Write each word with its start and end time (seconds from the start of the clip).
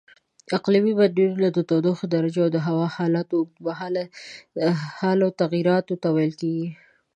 اقلیمي 0.57 0.93
بدلونونه 0.99 1.47
د 1.51 1.59
تودوخې 1.69 2.05
درجې 2.15 2.39
او 2.45 2.49
د 2.55 2.57
هوا 2.67 2.87
حالاتو 2.95 3.33
اوږدمهالو 3.37 5.27
تغییراتو 5.41 5.93
ته 6.01 6.07
ویل 6.15 6.33
کېږي. 6.41 6.69